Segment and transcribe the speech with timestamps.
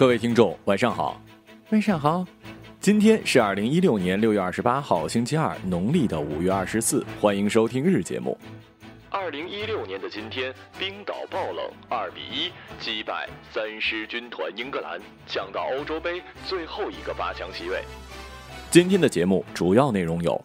[0.00, 1.20] 各位听众，晚上好，
[1.72, 2.24] 晚上好。
[2.80, 7.04] 今天是二零一六年六月二十八号，星期二，农历的五月二十四。
[7.20, 8.34] 欢迎收听日节目。
[9.10, 12.50] 二零一六年的今天，冰岛爆冷，二比一
[12.82, 17.84] 击败三狮军团英格兰，抢到欧洲杯最后一个八强席位。
[18.70, 20.42] 今天的节目主要内容有：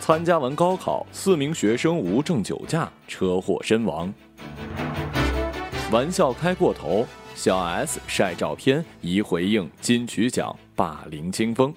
[0.00, 4.12] 参加完高考，四名学生无证酒驾，车祸身亡；
[5.90, 11.74] 玩笑开过头，小 S 晒照片疑回应金曲奖霸凌清风。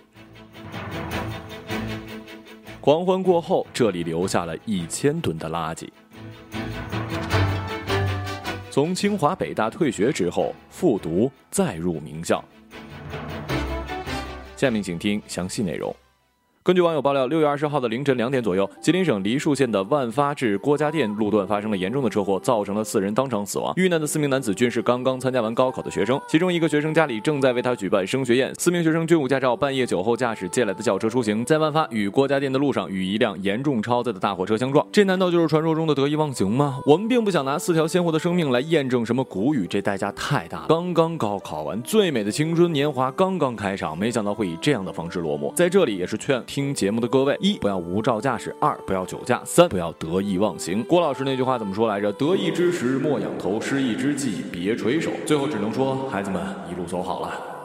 [2.81, 5.87] 狂欢过后，这里留下了一千吨的垃圾。
[8.69, 12.43] 从清华北大退学之后，复读再入名校。
[14.57, 15.95] 下面请听详细内容。
[16.63, 23.73] 根据网友爆料，六月二十号的凌晨两点左右，吉林省梨树县的万发至郭家店路段发生了严重的车祸，造成了四人当场死亡。
[23.77, 28.53] 遇难的四名男子均是刚刚参加完高考的学生，其中一个学生家里正在为他举办升学宴。
[28.59, 34.85] 四名学生均无驾照，半夜酒后驾驶借来的轿车出行，在万发与郭家店的路上与一辆严重超载的大货车相撞。
[34.91, 36.79] 这难道就是传说中的得意忘形吗？
[36.85, 40.65] 我们并不想拿四条鲜活的生命来验证什么古语，这代价太大了。
[40.69, 45.51] 刚刚高考完，最美的青春年华刚刚开场，没想到会以这样的方式落幕。
[45.55, 50.83] 在这里也是劝听节目的各位：一不要无照驾驶，二不要酒驾，三不要得意忘形。
[50.83, 52.11] 郭老师那句话怎么说来着？
[52.11, 55.11] 得意之时莫仰头，失意之际别垂手。
[55.25, 57.60] 最后只能说，孩子们一路走好了。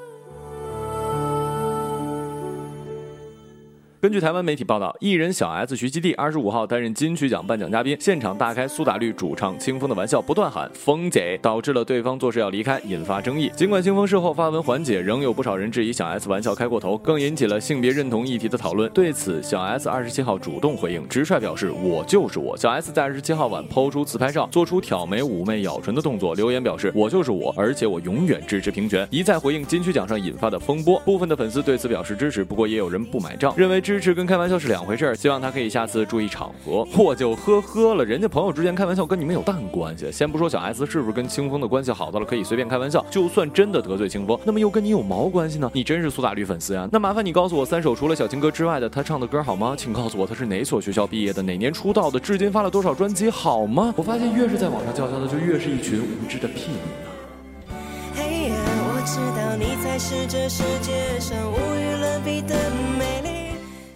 [3.98, 13.50] 根据台湾媒体报道，艺人小 S 徐熙娣二十五号担任金曲奖颁奖嘉宾，现场大开苏打绿主唱清风的玩笑，不断喊“风姐”，导致了对方作势要离开，引发争议。
[13.56, 18.90] 尽管清风事后发文缓解，仍有不少人质疑小 S 玩笑开过头，更引起了性别认同议题的讨论。
[18.92, 36.86] 对此，小 S 二十七号主动回应，直率表示：“我就是我。”小 S 在二十七号晚抛出自拍照，做出挑眉、妩媚、咬唇的动作，留言表示：“我就是我，而且我永远支持平权。”一再回应金曲奖上引发的风波，部分的粉丝对此表示支持，不过也有人不买账，认为支支持跟开玩笑是两回事儿，希望他可以下次注意场合。
[36.98, 40.12] 我就呵呵了，人家朋友之间开玩笑跟你们有蛋关系？
[40.12, 45.70] 先不说小 S 是不是跟清风的关系好到了可以随便开玩笑，就算真的得罪清风，那么又跟你有毛关系呢？
[45.72, 46.86] 你真是苏打绿粉丝呀？
[46.92, 49.74] 那麻烦你告诉我，三首除了小情歌之外的他唱的歌好吗？
[49.74, 53.94] 请告诉我他是哪所学校毕业的，哪年出道的，至今发了多少专辑好吗？
[53.96, 57.80] 我发现越是在网上叫嚣的，就越是一群无知的屁民啊！
[58.14, 62.54] 嘿呀，我知道你才是这世界上无与伦比的
[62.98, 63.25] 美丽。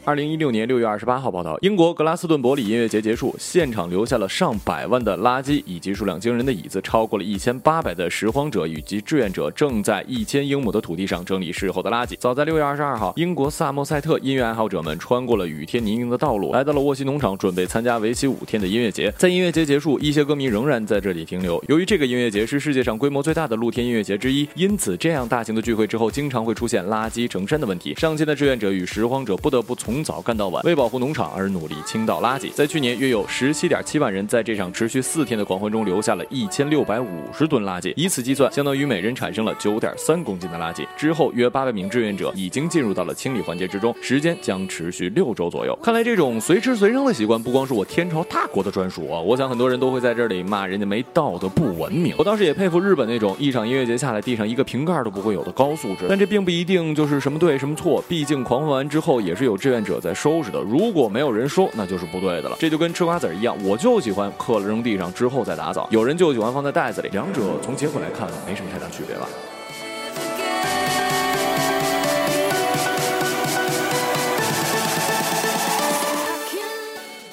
[0.06, 12.16] 二零一六年六月二十八号报道，英国格拉斯顿伯里音乐节结束，现场留下了上百万的垃圾以及数量惊人的椅子，超过了一千八百的拾荒者以及志愿者正在一千英亩的土地上整理事后的垃圾。
[12.18, 19.12] 早在六月二十二号，英国萨默塞特音乐爱好者们穿过了雨天泥泞的道路，来到了沃西农场，准备参加为期五天的音乐节。
[19.18, 21.62] 在音乐节结束，一些歌迷仍然在这里停留。
[21.68, 27.94] 由于这个音乐节是世界上规模最大的露天音乐节之一，因此这样大型的聚会之后，经常会出现垃圾成山的问题。
[27.96, 32.50] 上千的志愿者与拾荒者不得不从从早干到晚，为保护农场而努力清倒垃圾。
[32.52, 40.86] 在去年，约有十七点七万人在这场持续四天的狂欢中留下了一千六百五十吨垃圾，以此计算，相当于每人产生了九点三公斤的垃圾。
[40.96, 45.78] 之后，约八百名志愿者已经进入到了清理环节之中，时间将持续六周左右。
[45.82, 49.20] 看来这种随吃随扔的习惯不光是我天朝大国的专属啊！
[49.20, 52.14] 我想很多人都会在这里骂人家没道德、不文明。
[52.16, 60.60] 我倒是也佩服日本那种一场音乐节下来地上一个瓶盖都不会有的高素质，但这并不一定就是什么对什么错，毕竟狂欢完之后也是有志愿者在收拾的。
[60.60, 62.56] 如果没有人收，那就是不对的了。
[62.58, 69.26] 这就跟吃瓜子儿一样，我就喜欢嗑了扔地上之后再打扫，有人就喜欢放在袋子里，两者从结果来看没什么太大区别吧。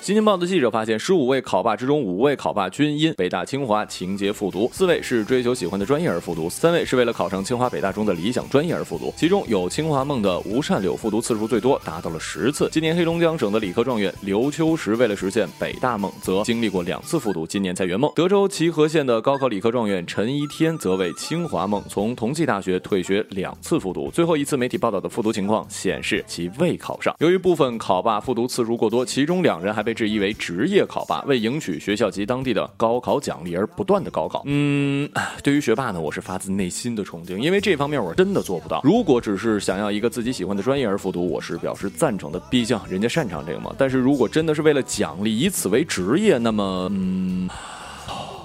[0.07, 9.13] 新京报的记者发现，十五位考霸之中，五位考霸均因北大、清华情节复读，四位是追求喜欢的专业而复读，三位是为了考上清华、北大中的理想专业而复读。
[9.17, 12.69] 其中有清华梦的吴善柳复读次数最多，达到了十次。
[12.71, 18.09] 今年黑龙江省的理科状元刘秋实为了实现北大梦，则经历过两次复读，今年才圆梦。
[18.15, 27.13] 德州齐河县的高考理科状元陈一天则为清华梦，从同济大学退学两次复读，最后一次媒体报道的复读情况显示其未考上。
[27.19, 34.43] 由于部分考霸复读次数过多，其中两人还被质疑为职业考霸，为赢取学校及当地的高考奖励而不断的高考。
[34.45, 35.09] 嗯，
[35.43, 38.79] 对于学霸呢，我是发自内心的崇敬，因为这方面我真的做不到。
[38.83, 43.73] 如果只是想要一个自己喜欢的专业而复读，我是表示赞成的，毕竟人家擅长这个嘛。
[43.75, 47.49] 但是如果真的是为了奖励，以此为职业，那么，嗯，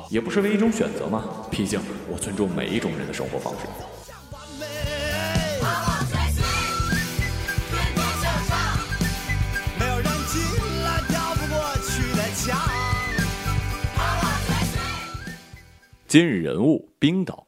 [0.08, 1.22] 也不失为一种选择嘛。
[1.50, 1.78] 毕竟
[2.10, 3.66] 我尊重每一种人的生活方式。
[16.12, 17.47] 今日人物：冰岛。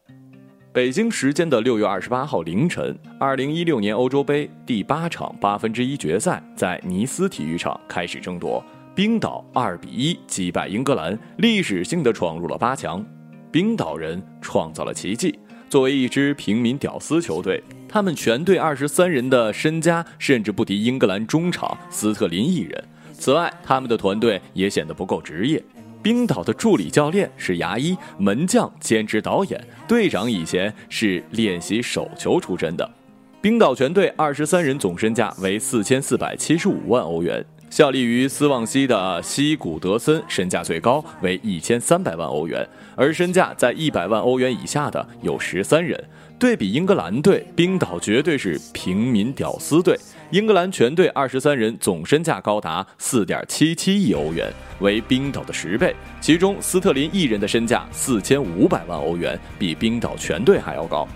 [0.72, 8.64] 北京时间的六月二十八号凌晨，二零一六年欧洲杯第八场八分之一决赛在尼斯体育场开始争夺。
[8.94, 13.04] 冰岛二比一击败英格兰，历史性的闯入了八强。
[13.52, 15.38] 冰岛人创造了奇迹。
[15.68, 22.82] 作为一支平民屌丝球队，他们全队二十三人的身家甚至不敌英格兰中场斯特林一人。
[23.12, 25.62] 此外，他们的团队也显得不够职业。
[26.04, 29.58] 冰岛的助理教练是牙医，门将兼职导演，
[29.88, 32.86] 队长以前是练习手球出身的。
[33.40, 45.98] 冰岛全队二十三人总身价为四千四百七十五万欧元，效力于斯旺西的西古德森身价最高为一千三百万欧元，而身价在一百万欧元以下的有十三人。
[46.38, 49.98] 对比英格兰队，冰岛绝对是平民屌丝队。
[50.34, 55.94] 英格兰全队二十三人总身价高达四点七七亿欧元，为冰岛的十倍。
[56.20, 61.06] 其中斯特林一人的身价四千五百万欧元，比冰岛全队还要高。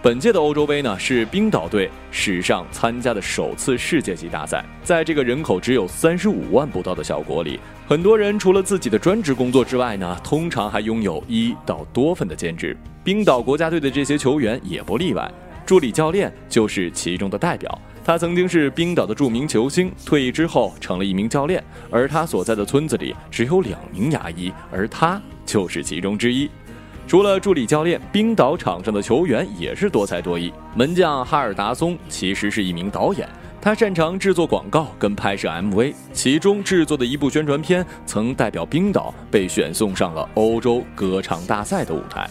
[0.00, 4.64] 本届的欧洲杯呢，是冰岛队史上参加的首次世界级大赛。
[4.84, 12.76] 在这个人口只有三十五万不到的小国里，很多人除了自己的专职工作之外呢，通常还拥有一到多份的兼职。
[13.02, 15.28] 冰岛国家队的这些球员也不例外，
[15.66, 17.76] 助理教练就是其中的代表。
[18.08, 21.62] 他曾经是冰岛的著名球星，退役之后成了一名教练。
[21.90, 26.48] 而他所在的村子里只有两名牙医，而他就是其中之一。
[27.06, 30.50] 除了助理教练，冰岛场上的球员也是多才多艺。
[30.74, 33.28] 门将哈尔达松其实是一名导演，
[33.60, 42.26] 他擅长制作广告跟拍摄 MV，其中制作的一部宣传片曾代表冰岛被选送上了欧洲歌唱大赛的舞台。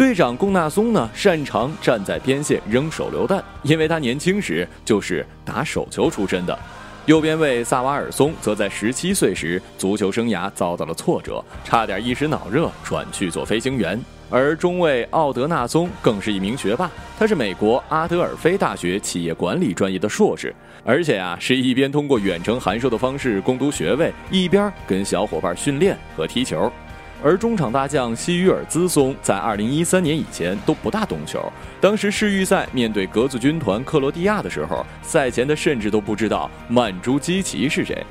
[0.00, 6.58] 队长贡纳松呢，擅长站在边线扔手榴弹，因为他年轻时就是打手球出身的。
[7.04, 14.02] 右边卫萨瓦尔松则在十七岁时，足球生涯遭到了挫折，差点一时脑热转去做飞行员。
[14.30, 26.72] 而中卫奥德纳松更是一名学霸，他是美国阿德尔菲大学企业管理专业的硕士，而且啊，是一边通过远程函授的方式攻读学位，一边跟小伙伴训练和踢球。
[27.22, 31.40] 而中场大将西于尔兹松在二零一三年以前都不大懂球。
[31.80, 38.04] 当时世预赛面对格子军团克罗地亚的时候，赛前他甚至都不知道曼朱基奇是谁。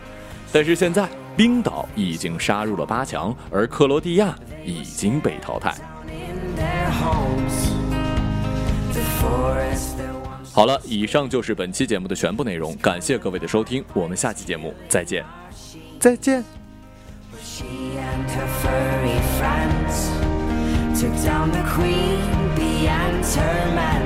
[0.52, 1.08] 但是现在，
[1.38, 4.36] 冰岛已经杀入了八强，而克罗地亚
[4.66, 5.76] 已经被淘汰。
[10.52, 15.24] 好了，以上就是本期节目的全部内容，感谢各位的收听，我们下期节目再见，
[16.00, 16.44] 再见。
[21.00, 22.20] Took down the queen
[22.56, 24.04] beyond her men.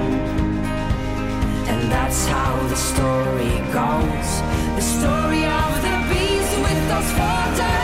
[1.67, 4.29] And that's how the story goes.
[4.75, 7.82] The story of the beast with those four